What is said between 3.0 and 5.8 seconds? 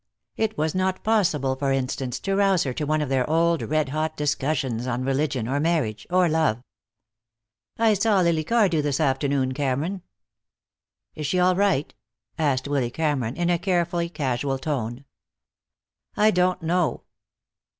of their old red hot discussions on religion, or